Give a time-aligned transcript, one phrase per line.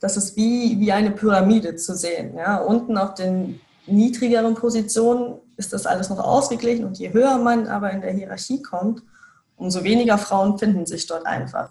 [0.00, 2.36] das ist wie, wie eine Pyramide zu sehen.
[2.36, 2.58] Ja?
[2.58, 7.90] Unten auf den niedrigeren Positionen ist das alles noch ausgeglichen und je höher man aber
[7.90, 9.02] in der Hierarchie kommt,
[9.56, 11.70] umso weniger Frauen finden sich dort einfach.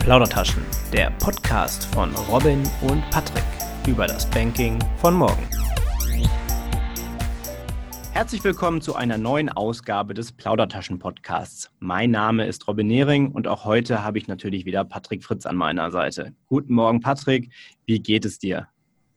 [0.00, 0.62] Plaudertaschen,
[0.92, 3.44] der Podcast von Robin und Patrick
[3.86, 5.63] über das Banking von morgen.
[8.14, 11.72] Herzlich willkommen zu einer neuen Ausgabe des Plaudertaschen-Podcasts.
[11.80, 15.56] Mein Name ist Robin Nehring und auch heute habe ich natürlich wieder Patrick Fritz an
[15.56, 16.32] meiner Seite.
[16.46, 17.50] Guten Morgen, Patrick.
[17.86, 18.68] Wie geht es dir?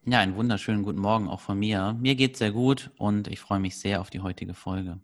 [0.05, 1.95] Ja, einen wunderschönen guten Morgen auch von mir.
[2.01, 4.99] Mir geht es sehr gut und ich freue mich sehr auf die heutige Folge.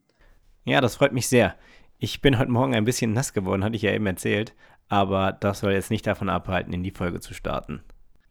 [0.66, 1.56] Ja, das freut mich sehr.
[2.00, 4.56] Ich bin heute Morgen ein bisschen nass geworden, hatte ich ja eben erzählt,
[4.90, 7.84] aber das soll jetzt nicht davon abhalten, in die Folge zu starten.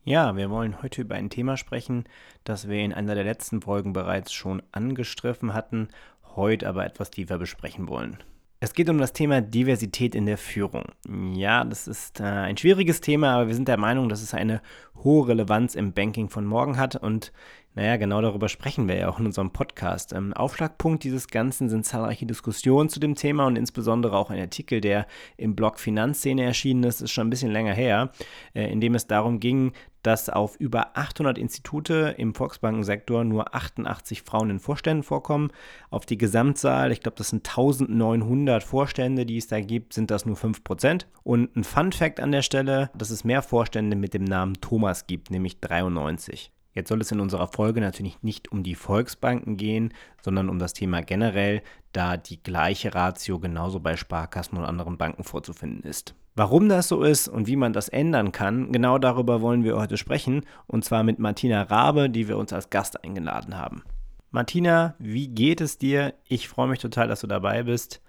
[0.04, 2.04] Ja, wir wollen heute über ein Thema sprechen,
[2.42, 5.88] das wir in einer der letzten Folgen bereits schon angestriffen hatten,
[6.34, 8.18] heute aber etwas tiefer besprechen wollen.
[8.58, 10.86] Es geht um das Thema Diversität in der Führung.
[11.34, 14.60] Ja, das ist äh, ein schwieriges Thema, aber wir sind der Meinung, dass es eine
[15.02, 17.32] hohe Relevanz im Banking von morgen hat und
[17.74, 20.12] naja, genau darüber sprechen wir ja auch in unserem Podcast.
[20.12, 24.82] Ähm, Aufschlagpunkt dieses Ganzen sind zahlreiche Diskussionen zu dem Thema und insbesondere auch ein Artikel,
[24.82, 25.06] der
[25.38, 28.12] im Blog Finanzszene erschienen ist, ist schon ein bisschen länger her,
[28.54, 34.22] äh, in dem es darum ging, dass auf über 800 Institute im Volksbankensektor nur 88
[34.22, 35.50] Frauen in Vorständen vorkommen.
[35.90, 40.26] Auf die Gesamtzahl, ich glaube, das sind 1900 Vorstände, die es da gibt, sind das
[40.26, 41.06] nur 5%.
[41.22, 45.06] Und ein Fun Fact an der Stelle, dass es mehr Vorstände mit dem Namen Thomas
[45.06, 46.52] gibt, nämlich 93.
[46.74, 49.92] Jetzt soll es in unserer Folge natürlich nicht um die Volksbanken gehen,
[50.22, 55.24] sondern um das Thema generell, da die gleiche Ratio genauso bei Sparkassen und anderen Banken
[55.24, 56.14] vorzufinden ist.
[56.34, 59.98] Warum das so ist und wie man das ändern kann, genau darüber wollen wir heute
[59.98, 63.82] sprechen, und zwar mit Martina Rabe, die wir uns als Gast eingeladen haben.
[64.30, 66.14] Martina, wie geht es dir?
[66.26, 68.00] Ich freue mich total, dass du dabei bist.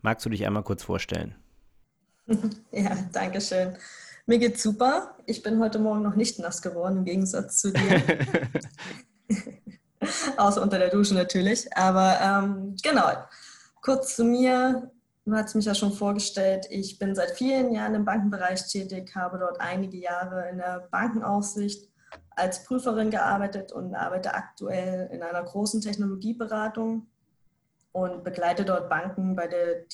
[0.00, 1.34] Magst du dich einmal kurz vorstellen?
[2.70, 3.76] Ja, danke schön.
[4.26, 5.16] Mir geht's super.
[5.26, 8.00] Ich bin heute Morgen noch nicht nass geworden, im Gegensatz zu dir.
[10.36, 11.76] Außer unter der Dusche natürlich.
[11.76, 13.08] Aber ähm, genau,
[13.80, 14.90] kurz zu mir.
[15.24, 16.66] Du hast mich ja schon vorgestellt.
[16.68, 21.88] Ich bin seit vielen Jahren im Bankenbereich tätig, habe dort einige Jahre in der Bankenaufsicht
[22.30, 27.06] als Prüferin gearbeitet und arbeite aktuell in einer großen Technologieberatung
[27.92, 29.84] und begleite dort Banken bei der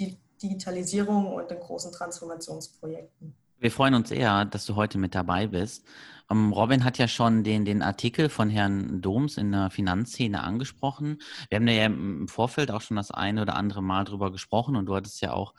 [0.42, 3.34] Digitalisierung und den großen Transformationsprojekten.
[3.58, 5.84] Wir freuen uns sehr, dass du heute mit dabei bist.
[6.30, 11.18] Ähm, Robin hat ja schon den, den Artikel von Herrn Doms in der Finanzszene angesprochen.
[11.48, 14.86] Wir haben ja im Vorfeld auch schon das eine oder andere Mal drüber gesprochen und
[14.86, 15.54] du hattest ja auch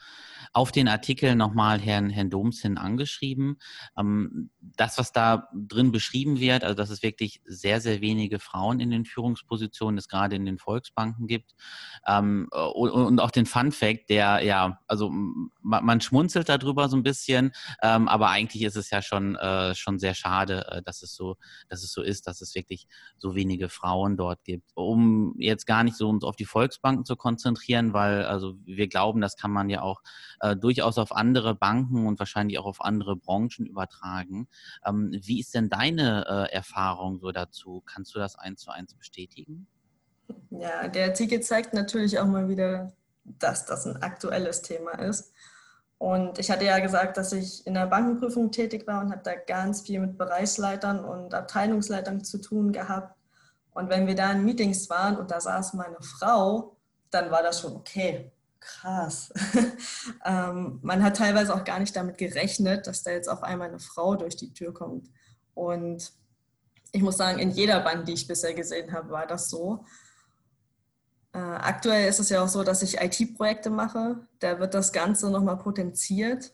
[0.52, 3.58] auf den Artikel nochmal Herrn, Herrn Doms hin angeschrieben.
[3.98, 8.80] Ähm, das, was da drin beschrieben wird, also dass es wirklich sehr, sehr wenige Frauen
[8.80, 11.54] in den Führungspositionen, es gerade in den Volksbanken gibt.
[12.06, 15.10] Ähm, und, auch den Fun Fact, der ja, also
[15.62, 20.14] man, schmunzelt darüber so ein bisschen, aber eigentlich ist es ja schon, äh, schon sehr
[20.14, 21.36] schade, äh, dass es so,
[21.68, 22.86] dass es so ist, dass es wirklich
[23.18, 24.70] so wenige Frauen dort gibt.
[24.74, 29.20] Um jetzt gar nicht so uns auf die Volksbanken zu konzentrieren, weil also wir glauben,
[29.20, 30.02] das kann man ja auch
[30.40, 34.48] äh, durchaus auf andere Banken und wahrscheinlich auch auf andere Branchen übertragen.
[34.84, 37.82] Ähm, wie ist denn deine äh, Erfahrung so dazu?
[37.86, 39.66] Kannst du das eins zu eins bestätigen?
[40.50, 42.92] Ja, der Artikel zeigt natürlich auch mal wieder,
[43.24, 45.32] dass das ein aktuelles Thema ist.
[46.00, 49.34] Und ich hatte ja gesagt, dass ich in der Bankenprüfung tätig war und habe da
[49.34, 53.14] ganz viel mit Bereichsleitern und Abteilungsleitern zu tun gehabt.
[53.72, 56.74] Und wenn wir da in Meetings waren und da saß meine Frau,
[57.10, 59.32] dann war das schon okay krass.
[60.24, 63.80] ähm, man hat teilweise auch gar nicht damit gerechnet, dass da jetzt auf einmal eine
[63.80, 65.08] Frau durch die Tür kommt.
[65.54, 66.12] Und
[66.92, 69.84] ich muss sagen, in jeder Band, die ich bisher gesehen habe, war das so.
[71.32, 74.26] Äh, aktuell ist es ja auch so, dass ich IT-Projekte mache.
[74.40, 76.52] Da wird das Ganze nochmal potenziert.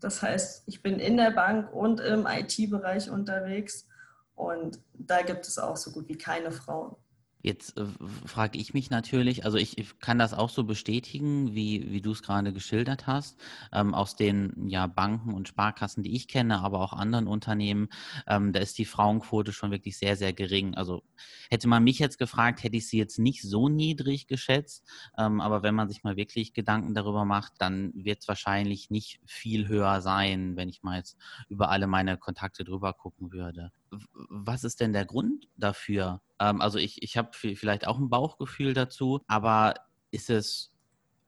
[0.00, 3.86] Das heißt, ich bin in der Bank und im IT-Bereich unterwegs
[4.34, 6.96] und da gibt es auch so gut wie keine Frauen.
[7.44, 7.84] Jetzt äh,
[8.24, 12.12] frage ich mich natürlich, also ich, ich, kann das auch so bestätigen, wie, wie du
[12.12, 13.38] es gerade geschildert hast,
[13.70, 17.90] ähm, aus den ja, Banken und Sparkassen, die ich kenne, aber auch anderen Unternehmen,
[18.26, 20.74] ähm, da ist die Frauenquote schon wirklich sehr, sehr gering.
[20.74, 21.02] Also
[21.50, 24.88] hätte man mich jetzt gefragt, hätte ich sie jetzt nicht so niedrig geschätzt,
[25.18, 29.20] ähm, aber wenn man sich mal wirklich Gedanken darüber macht, dann wird es wahrscheinlich nicht
[29.26, 31.18] viel höher sein, wenn ich mal jetzt
[31.50, 36.22] über alle meine Kontakte drüber gucken würde was ist denn der Grund dafür?
[36.38, 39.74] Ähm, also ich, ich habe vielleicht auch ein Bauchgefühl dazu, aber
[40.10, 40.74] ist es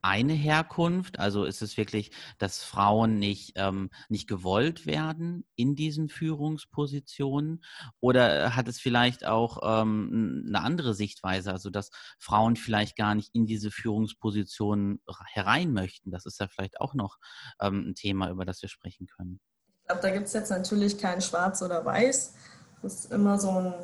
[0.07, 1.19] eine Herkunft?
[1.19, 7.65] Also ist es wirklich, dass Frauen nicht, ähm, nicht gewollt werden in diesen Führungspositionen?
[8.01, 13.35] Oder hat es vielleicht auch ähm, eine andere Sichtweise, also dass Frauen vielleicht gar nicht
[13.35, 15.01] in diese Führungspositionen
[15.33, 16.13] herein möchten?
[16.13, 17.19] Das ist ja vielleicht auch noch
[17.61, 19.41] ähm, ein Thema, über das wir sprechen können.
[19.87, 22.35] Ich glaube, da gibt es jetzt natürlich kein Schwarz oder Weiß.
[22.83, 23.75] Das ist immer so ein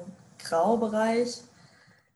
[0.40, 1.42] Graubereich.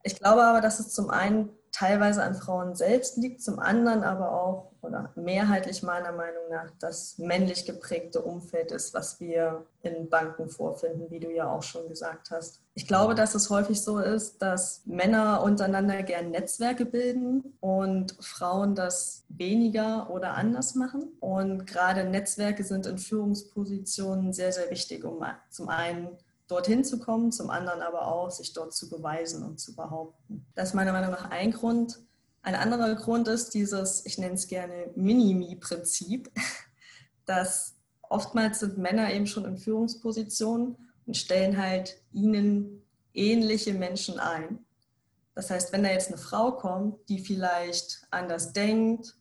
[0.02, 4.32] Ich glaube aber, dass es zum einen teilweise an Frauen selbst liegt, zum anderen aber
[4.32, 10.48] auch oder mehrheitlich meiner Meinung nach das männlich geprägte Umfeld ist, was wir in Banken
[10.48, 12.60] vorfinden, wie du ja auch schon gesagt hast.
[12.78, 18.74] Ich glaube, dass es häufig so ist, dass Männer untereinander gern Netzwerke bilden und Frauen
[18.74, 21.04] das weniger oder anders machen.
[21.20, 26.18] Und gerade Netzwerke sind in Führungspositionen sehr, sehr wichtig, um zum einen
[26.48, 30.44] dorthin zu kommen, zum anderen aber auch, sich dort zu beweisen und zu behaupten.
[30.54, 32.00] Das ist meiner Meinung nach ein Grund.
[32.42, 36.30] Ein anderer Grund ist dieses, ich nenne es gerne Mini-Me-Prinzip,
[37.24, 42.82] dass oftmals sind Männer eben schon in Führungspositionen und stellen halt ihnen
[43.14, 44.64] ähnliche Menschen ein.
[45.34, 49.16] Das heißt, wenn da jetzt eine Frau kommt, die vielleicht anders denkt,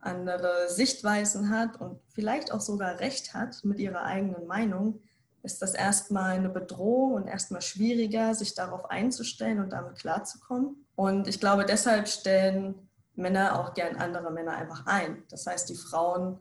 [0.00, 5.00] andere Sichtweisen hat und vielleicht auch sogar recht hat mit ihrer eigenen Meinung,
[5.42, 10.86] ist das erstmal eine Bedrohung und erstmal schwieriger, sich darauf einzustellen und damit klarzukommen.
[10.96, 15.22] Und ich glaube, deshalb stellen Männer auch gern andere Männer einfach ein.
[15.30, 16.38] Das heißt, die Frauen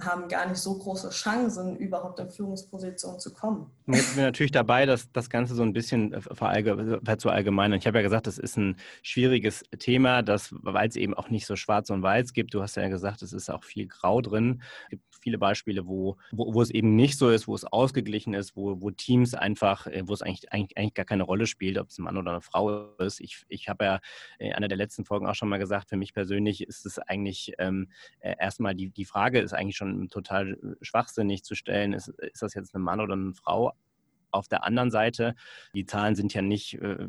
[0.00, 3.70] haben gar nicht so große Chancen, überhaupt in Führungspositionen zu kommen.
[3.86, 7.78] Jetzt sind wir natürlich dabei, das, das Ganze so ein bisschen äh, zu allgemeinern.
[7.78, 11.56] Ich habe ja gesagt, das ist ein schwieriges Thema, weil es eben auch nicht so
[11.56, 12.54] schwarz und weiß gibt.
[12.54, 14.62] Du hast ja gesagt, es ist auch viel Grau drin.
[14.84, 18.34] Es gibt viele Beispiele, wo, wo, wo, es eben nicht so ist, wo es ausgeglichen
[18.34, 21.78] ist, wo, wo Teams einfach, äh, wo es eigentlich, eigentlich, eigentlich gar keine Rolle spielt,
[21.78, 23.20] ob es ein Mann oder eine Frau ist.
[23.20, 24.00] Ich, ich habe ja
[24.38, 27.52] in einer der letzten Folgen auch schon mal gesagt, für mich persönlich ist es eigentlich
[27.58, 27.88] ähm,
[28.20, 32.54] äh, erstmal die, die Frage ist eigentlich schon total schwachsinnig zu stellen, ist, ist das
[32.54, 33.72] jetzt ein Mann oder eine Frau?
[34.30, 35.34] Auf der anderen Seite,
[35.74, 37.08] die Zahlen sind ja nicht äh,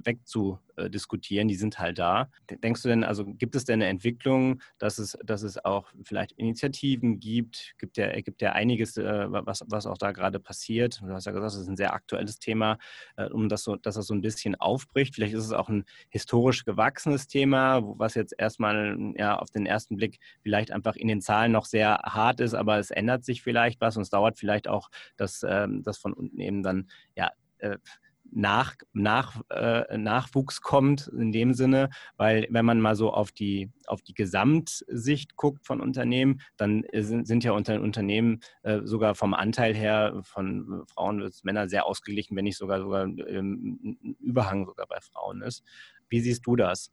[0.78, 2.30] wegzudiskutieren, die sind halt da.
[2.50, 6.34] Denkst du denn, also gibt es denn eine Entwicklung, dass es, dass es auch vielleicht
[6.34, 7.76] Initiativen gibt?
[7.78, 11.02] Gibt ja, gibt ja einiges, äh, was, was auch da gerade passiert.
[11.02, 12.78] Du hast ja gesagt, das ist ein sehr aktuelles Thema,
[13.18, 15.16] äh, um das so, dass das so ein bisschen aufbricht.
[15.16, 19.96] Vielleicht ist es auch ein historisch gewachsenes Thema, was jetzt erstmal ja, auf den ersten
[19.96, 23.82] Blick vielleicht einfach in den Zahlen noch sehr hart ist, aber es ändert sich vielleicht
[23.82, 27.78] was und es dauert vielleicht auch, dass ähm, das von unten eben dann ja, äh,
[28.36, 33.72] nach, nach, äh, Nachwuchs kommt in dem Sinne, weil wenn man mal so auf die,
[33.86, 39.34] auf die Gesamtsicht guckt von Unternehmen, dann sind, sind ja unter Unternehmen äh, sogar vom
[39.34, 44.66] Anteil her von Frauen bis Männern sehr ausgeglichen, wenn nicht sogar sogar ähm, ein Überhang
[44.66, 45.64] sogar bei Frauen ist.
[46.10, 46.92] Wie siehst du das?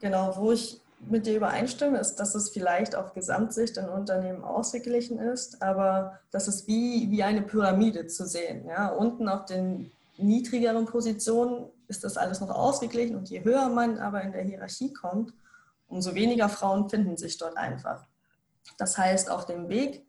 [0.00, 5.18] Genau, wo ich mit dir übereinstimme, ist, dass es vielleicht auf Gesamtsicht in Unternehmen ausgeglichen
[5.18, 8.66] ist, aber das ist wie, wie eine Pyramide zu sehen.
[8.66, 8.88] Ja?
[8.88, 9.90] Unten auf den
[10.22, 14.92] niedrigeren Positionen ist das alles noch ausgeglichen und je höher man aber in der Hierarchie
[14.92, 15.32] kommt,
[15.88, 18.06] umso weniger Frauen finden sich dort einfach.
[18.78, 20.06] Das heißt, auf dem Weg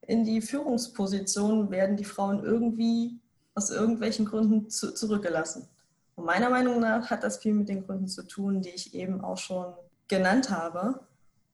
[0.00, 3.20] in die Führungsposition werden die Frauen irgendwie
[3.54, 5.68] aus irgendwelchen Gründen zu, zurückgelassen.
[6.14, 9.22] Und meiner Meinung nach hat das viel mit den Gründen zu tun, die ich eben
[9.22, 9.74] auch schon
[10.08, 11.00] genannt habe.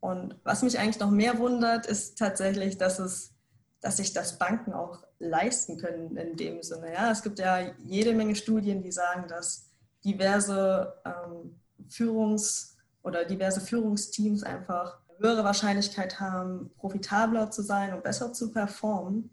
[0.00, 3.32] Und was mich eigentlich noch mehr wundert, ist tatsächlich, dass es,
[3.80, 6.92] dass sich das Banken auch leisten können in dem Sinne.
[6.92, 9.70] Ja, es gibt ja jede Menge Studien, die sagen, dass
[10.04, 18.32] diverse ähm, Führungs- oder diverse Führungsteams einfach höhere Wahrscheinlichkeit haben, profitabler zu sein und besser
[18.32, 19.30] zu performen,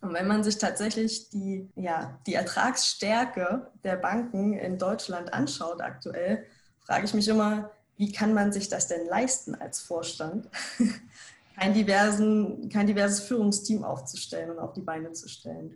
[0.00, 6.46] und wenn man sich tatsächlich die, ja, die Ertragsstärke der Banken in Deutschland anschaut aktuell,
[6.80, 10.48] frage ich mich immer, wie kann man sich das denn leisten als Vorstand,
[11.58, 15.74] kein, diversen, kein diverses Führungsteam aufzustellen und auf die Beine zu stellen?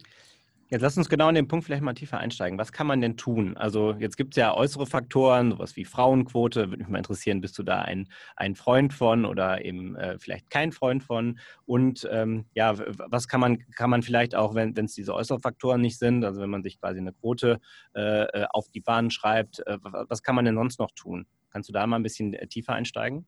[0.69, 2.57] Jetzt lass uns genau in den Punkt vielleicht mal tiefer einsteigen.
[2.57, 3.57] Was kann man denn tun?
[3.57, 6.71] Also jetzt gibt es ja äußere Faktoren, sowas wie Frauenquote.
[6.71, 10.49] Würde mich mal interessieren, bist du da ein, ein Freund von oder eben äh, vielleicht
[10.49, 11.41] kein Freund von?
[11.67, 15.81] Und ähm, ja, was kann man, kann man vielleicht auch, wenn es diese äußeren Faktoren
[15.81, 17.59] nicht sind, also wenn man sich quasi eine Quote
[17.97, 21.27] äh, äh auf die Bahn schreibt, äh, was kann man denn sonst noch tun?
[21.51, 23.27] Kannst du da mal ein bisschen äh, tiefer einsteigen?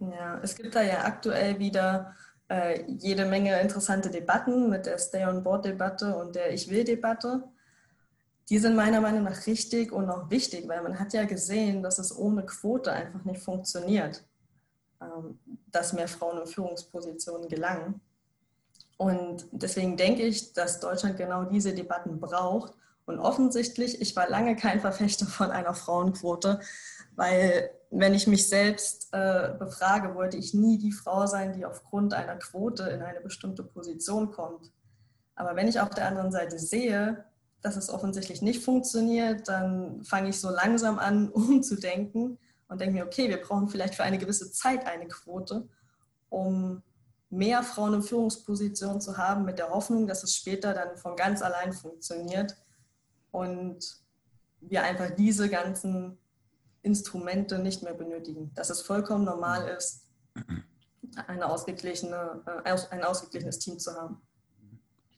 [0.00, 2.14] Ja, es gibt da ja aktuell wieder
[2.48, 7.44] äh, jede Menge interessante Debatten mit der Stay-on-Board-Debatte und der Ich will-Debatte.
[8.48, 11.98] Die sind meiner Meinung nach richtig und auch wichtig, weil man hat ja gesehen, dass
[11.98, 14.24] es ohne Quote einfach nicht funktioniert,
[15.02, 15.38] ähm,
[15.70, 18.00] dass mehr Frauen in Führungspositionen gelangen.
[18.96, 22.72] Und deswegen denke ich, dass Deutschland genau diese Debatten braucht,
[23.08, 26.60] Und offensichtlich, ich war lange kein Verfechter von einer Frauenquote,
[27.18, 32.14] weil wenn ich mich selbst äh, befrage, wollte ich nie die Frau sein, die aufgrund
[32.14, 34.70] einer Quote in eine bestimmte Position kommt.
[35.34, 37.24] Aber wenn ich auf der anderen Seite sehe,
[37.60, 43.06] dass es offensichtlich nicht funktioniert, dann fange ich so langsam an, umzudenken und denke mir,
[43.06, 45.66] okay, wir brauchen vielleicht für eine gewisse Zeit eine Quote,
[46.28, 46.84] um
[47.30, 51.42] mehr Frauen in Führungspositionen zu haben, mit der Hoffnung, dass es später dann von ganz
[51.42, 52.56] allein funktioniert
[53.32, 53.80] und
[54.60, 56.16] wir einfach diese ganzen
[56.82, 58.52] Instrumente nicht mehr benötigen.
[58.54, 60.06] Dass es vollkommen normal ist,
[61.26, 64.22] eine ausgeglichene, äh, ein ausgeglichenes Team zu haben.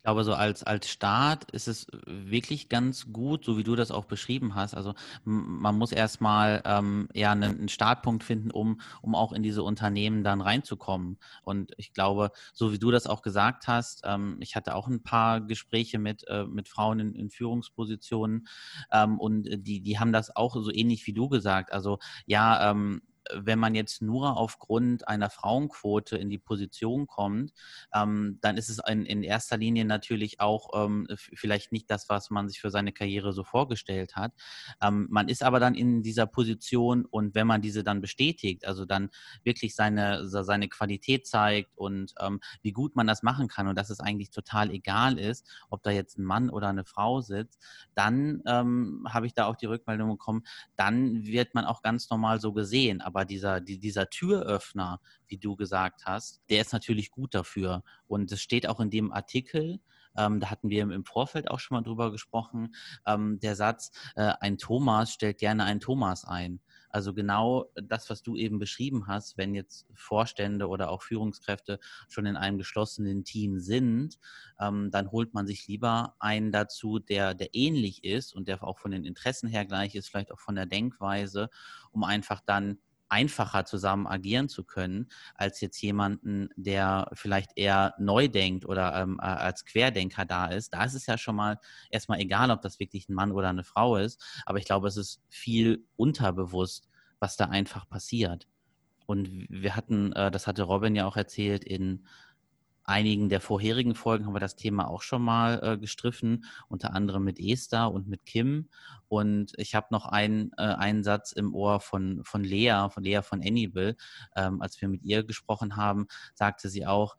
[0.00, 3.90] Ich glaube, so als, als Staat ist es wirklich ganz gut, so wie du das
[3.90, 4.74] auch beschrieben hast.
[4.74, 9.62] Also man muss erstmal ähm, ja einen, einen Startpunkt finden, um, um auch in diese
[9.62, 11.18] Unternehmen dann reinzukommen.
[11.42, 15.02] Und ich glaube, so wie du das auch gesagt hast, ähm, ich hatte auch ein
[15.02, 18.46] paar Gespräche mit, äh, mit Frauen in, in Führungspositionen
[18.92, 21.72] ähm, und die, die haben das auch so ähnlich wie du gesagt.
[21.72, 23.02] Also ja, ähm,
[23.34, 27.52] wenn man jetzt nur aufgrund einer Frauenquote in die Position kommt,
[27.94, 32.30] ähm, dann ist es in, in, erster Linie natürlich auch ähm, vielleicht nicht das, was
[32.30, 34.32] man sich für seine Karriere so vorgestellt hat.
[34.82, 38.84] Ähm, man ist aber dann in dieser Position und wenn man diese dann bestätigt, also
[38.84, 39.10] dann
[39.44, 43.90] wirklich seine, seine Qualität zeigt und ähm, wie gut man das machen kann und dass
[43.90, 47.60] es eigentlich total egal ist, ob da jetzt ein Mann oder eine Frau sitzt,
[47.94, 50.42] dann ähm, habe ich da auch die Rückmeldung bekommen,
[50.76, 53.00] dann wird man auch ganz normal so gesehen.
[53.00, 57.84] Aber aber dieser, die, dieser Türöffner, wie du gesagt hast, der ist natürlich gut dafür.
[58.06, 59.78] Und es steht auch in dem Artikel,
[60.16, 62.74] ähm, da hatten wir im Vorfeld auch schon mal drüber gesprochen,
[63.06, 66.60] ähm, der Satz, äh, ein Thomas stellt gerne einen Thomas ein.
[66.88, 72.26] Also genau das, was du eben beschrieben hast, wenn jetzt Vorstände oder auch Führungskräfte schon
[72.26, 74.18] in einem geschlossenen Team sind,
[74.58, 78.78] ähm, dann holt man sich lieber einen dazu, der, der ähnlich ist und der auch
[78.78, 81.50] von den Interessen her gleich ist, vielleicht auch von der Denkweise,
[81.92, 82.78] um einfach dann
[83.10, 89.18] einfacher zusammen agieren zu können, als jetzt jemanden, der vielleicht eher neu denkt oder ähm,
[89.20, 90.72] äh, als Querdenker da ist.
[90.72, 91.58] Da ist es ja schon mal
[91.90, 94.22] erstmal egal, ob das wirklich ein Mann oder eine Frau ist.
[94.46, 96.88] Aber ich glaube, es ist viel unterbewusst,
[97.18, 98.46] was da einfach passiert.
[99.06, 102.06] Und wir hatten, äh, das hatte Robin ja auch erzählt, in
[102.90, 107.24] einigen der vorherigen Folgen haben wir das Thema auch schon mal äh, gestriffen, unter anderem
[107.24, 108.68] mit Esther und mit Kim.
[109.08, 113.22] Und ich habe noch einen, äh, einen Satz im Ohr von, von Lea, von Lea
[113.22, 113.96] von Annibal.
[114.36, 117.16] Ähm, als wir mit ihr gesprochen haben, sagte sie auch,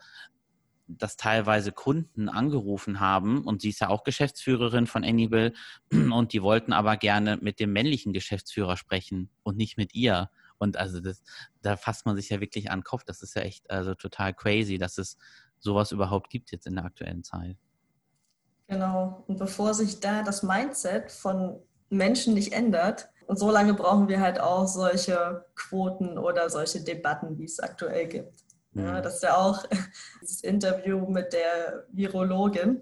[0.97, 5.53] dass teilweise Kunden angerufen haben und sie ist ja auch Geschäftsführerin von Annibal
[5.91, 10.29] und die wollten aber gerne mit dem männlichen Geschäftsführer sprechen und nicht mit ihr.
[10.57, 11.23] Und also das,
[11.61, 13.03] da fasst man sich ja wirklich an den Kopf.
[13.03, 15.17] Das ist ja echt also total crazy, dass es
[15.61, 17.57] sowas überhaupt gibt jetzt in der aktuellen Zeit.
[18.67, 19.23] Genau.
[19.27, 24.19] Und bevor sich da das Mindset von Menschen nicht ändert, und so lange brauchen wir
[24.19, 28.43] halt auch solche Quoten oder solche Debatten, wie es aktuell gibt.
[28.73, 29.03] Ja, mhm.
[29.03, 29.63] das ist ja auch
[30.21, 32.81] das Interview mit der Virologin.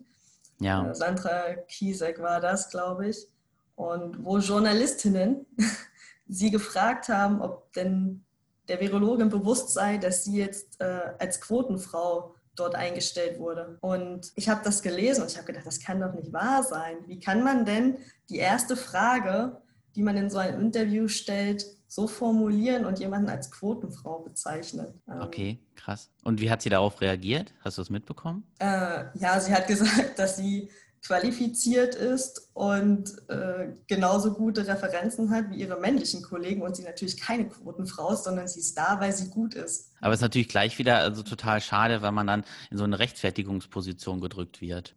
[0.59, 0.89] Ja.
[0.89, 3.27] Äh, Sandra Kiesek war das, glaube ich.
[3.75, 5.45] Und wo Journalistinnen
[6.27, 8.25] sie gefragt haben, ob denn
[8.67, 13.77] der Virologin bewusst sei, dass sie jetzt äh, als Quotenfrau dort eingestellt wurde.
[13.81, 16.97] Und ich habe das gelesen und ich habe gedacht, das kann doch nicht wahr sein.
[17.07, 17.97] Wie kann man denn
[18.29, 19.61] die erste Frage,
[19.95, 25.01] die man in so einem Interview stellt, so formulieren und jemanden als Quotenfrau bezeichnen?
[25.07, 26.11] Ähm, okay, krass.
[26.23, 27.53] Und wie hat sie darauf reagiert?
[27.61, 28.43] Hast du es mitbekommen?
[28.59, 30.69] Äh, ja, sie hat gesagt, dass sie
[31.01, 37.19] qualifiziert ist und äh, genauso gute Referenzen hat wie ihre männlichen Kollegen und sie natürlich
[37.19, 39.93] keine Quotenfrau ist, sondern sie ist da, weil sie gut ist.
[40.01, 42.99] Aber es ist natürlich gleich wieder also total schade, weil man dann in so eine
[42.99, 44.95] Rechtfertigungsposition gedrückt wird.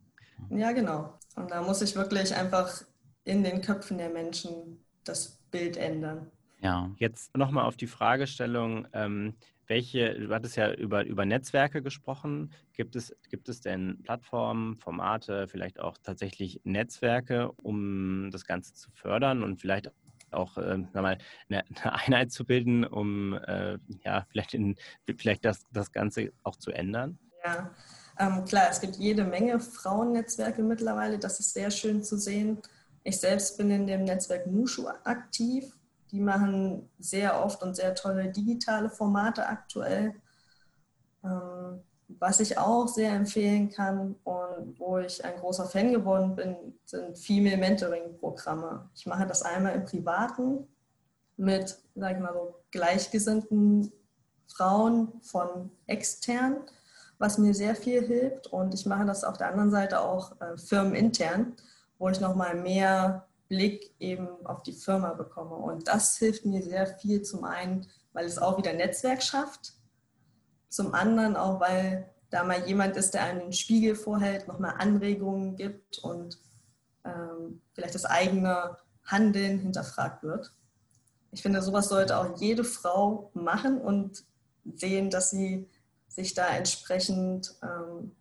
[0.50, 1.18] Ja, genau.
[1.36, 2.82] Und da muss ich wirklich einfach
[3.24, 6.30] in den Köpfen der Menschen das Bild ändern.
[6.60, 6.90] Ja.
[6.98, 9.34] Jetzt nochmal auf die Fragestellung, ähm,
[9.72, 12.52] welche, du hattest ja über, über Netzwerke gesprochen.
[12.74, 18.90] Gibt es, gibt es denn Plattformen, Formate, vielleicht auch tatsächlich Netzwerke, um das Ganze zu
[18.90, 19.90] fördern und vielleicht
[20.30, 21.16] auch äh, mal,
[21.48, 24.76] eine, eine, Einheit zu bilden, um äh, ja, vielleicht, in,
[25.16, 27.18] vielleicht das, das Ganze auch zu ändern?
[27.42, 27.70] Ja,
[28.18, 31.18] ähm, klar, es gibt jede Menge Frauennetzwerke mittlerweile.
[31.18, 32.58] Das ist sehr schön zu sehen.
[33.04, 35.72] Ich selbst bin in dem Netzwerk Nushu aktiv
[36.12, 40.14] die machen sehr oft und sehr tolle digitale Formate aktuell.
[41.24, 41.82] Ähm,
[42.20, 47.18] was ich auch sehr empfehlen kann und wo ich ein großer Fan geworden bin, sind
[47.18, 48.90] Female Mentoring Programme.
[48.94, 50.68] Ich mache das einmal im Privaten
[51.38, 53.90] mit, sag ich mal so, gleichgesinnten
[54.46, 56.58] Frauen von extern,
[57.18, 58.48] was mir sehr viel hilft.
[58.48, 61.56] Und ich mache das auf der anderen Seite auch äh, firmenintern
[62.02, 65.56] wo ich nochmal mehr Blick eben auf die Firma bekomme.
[65.56, 69.74] Und das hilft mir sehr viel zum einen, weil es auch wieder Netzwerk schafft,
[70.70, 75.56] zum anderen auch, weil da mal jemand ist, der einem den Spiegel vorhält, nochmal Anregungen
[75.56, 76.38] gibt und
[77.04, 80.50] ähm, vielleicht das eigene Handeln hinterfragt wird.
[81.30, 84.24] Ich finde, sowas sollte auch jede Frau machen und
[84.64, 85.68] sehen, dass sie
[86.08, 88.16] sich da entsprechend ähm,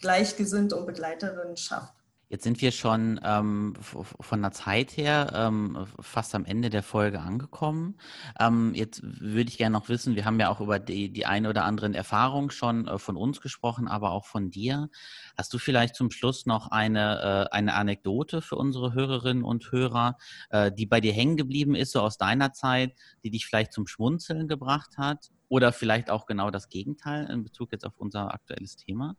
[0.00, 1.97] gleichgesinnt und Begleiterin schafft.
[2.30, 7.20] Jetzt sind wir schon ähm, von der Zeit her ähm, fast am Ende der Folge
[7.20, 7.98] angekommen.
[8.38, 11.48] Ähm, jetzt würde ich gerne noch wissen, wir haben ja auch über die, die eine
[11.48, 14.90] oder anderen Erfahrungen schon äh, von uns gesprochen, aber auch von dir.
[15.38, 20.18] Hast du vielleicht zum Schluss noch eine, äh, eine Anekdote für unsere Hörerinnen und Hörer,
[20.50, 22.94] äh, die bei dir hängen geblieben ist, so aus deiner Zeit,
[23.24, 25.30] die dich vielleicht zum Schmunzeln gebracht hat?
[25.48, 29.16] Oder vielleicht auch genau das Gegenteil in Bezug jetzt auf unser aktuelles Thema?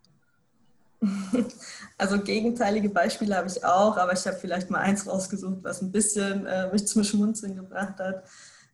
[1.98, 5.92] Also gegenteilige Beispiele habe ich auch, aber ich habe vielleicht mal eins rausgesucht, was ein
[5.92, 8.24] bisschen äh, mich zum Schmunzeln gebracht hat.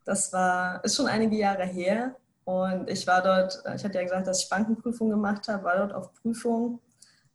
[0.03, 4.27] Das war, ist schon einige Jahre her und ich war dort, ich hatte ja gesagt,
[4.27, 6.79] dass ich Bankenprüfung gemacht habe, war dort auf Prüfung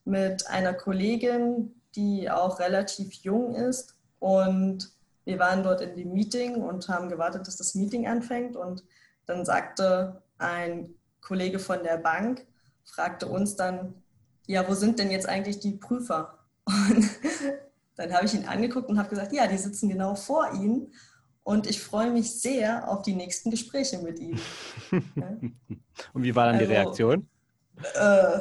[0.04, 4.92] mit einer Kollegin, die auch relativ jung ist und
[5.25, 8.85] wir waren dort in dem Meeting und haben gewartet, dass das Meeting anfängt und
[9.26, 12.47] dann sagte ein Kollege von der Bank,
[12.85, 13.94] fragte uns dann,
[14.50, 16.38] ja, wo sind denn jetzt eigentlich die Prüfer?
[16.64, 17.09] Und
[17.97, 20.92] dann habe ich ihn angeguckt und habe gesagt, ja, die sitzen genau vor Ihnen
[21.45, 24.40] und ich freue mich sehr auf die nächsten Gespräche mit Ihnen.
[26.12, 27.28] und wie war dann also, die Reaktion?
[27.95, 28.40] Äh,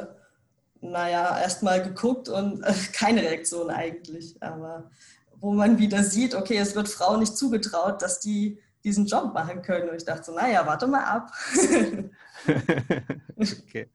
[0.80, 4.42] naja, erst mal geguckt und äh, keine Reaktion eigentlich.
[4.42, 4.90] Aber
[5.36, 9.62] wo man wieder sieht, okay, es wird Frauen nicht zugetraut, dass die diesen Job machen
[9.62, 9.90] können.
[9.90, 11.30] Und ich dachte so, naja, warte mal ab.
[13.36, 13.86] okay,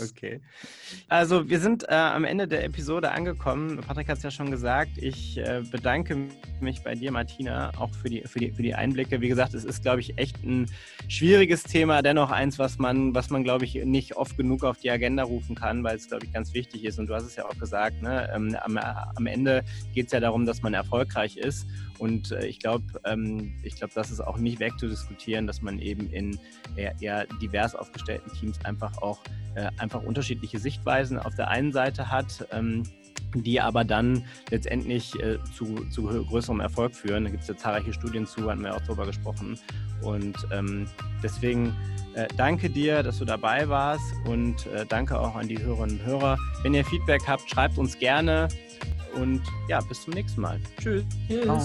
[0.00, 0.40] okay.
[1.08, 3.80] Also wir sind äh, am Ende der Episode angekommen.
[3.86, 4.92] Patrick hat es ja schon gesagt.
[4.96, 6.16] Ich äh, bedanke
[6.60, 9.20] mich bei dir, Martina, auch für die, für, die, für die Einblicke.
[9.20, 10.66] Wie gesagt, es ist, glaube ich, echt ein
[11.08, 14.90] schwieriges Thema, dennoch eins, was man, was man, glaube ich, nicht oft genug auf die
[14.90, 16.98] Agenda rufen kann, weil es, glaube ich, ganz wichtig ist.
[16.98, 18.30] Und du hast es ja auch gesagt, ne?
[18.34, 19.64] ähm, am, am Ende
[19.94, 21.66] geht es ja darum, dass man erfolgreich ist.
[22.00, 26.38] Und äh, ich glaube, ähm, ich das ist auch nicht wegzudiskutieren, dass man eben in
[26.76, 29.20] eher, eher divers auf aufgestellten Teams einfach auch
[29.54, 32.46] äh, einfach unterschiedliche Sichtweisen auf der einen Seite hat.
[32.52, 32.84] Ähm,
[33.34, 37.22] die aber dann letztendlich äh, zu, zu, größerem Erfolg führen.
[37.22, 39.56] Da gibt es ja zahlreiche Studien zu, hatten wir auch darüber gesprochen.
[40.02, 40.88] Und ähm,
[41.22, 41.76] deswegen
[42.14, 46.06] äh, danke dir, dass du dabei warst und äh, danke auch an die Hörerinnen und
[46.06, 46.38] Hörer.
[46.64, 48.48] Wenn ihr Feedback habt, schreibt uns gerne
[49.14, 50.60] und ja, bis zum nächsten Mal.
[50.80, 51.04] Tschüss.
[51.28, 51.44] Tschüss.
[51.44, 51.60] Ciao.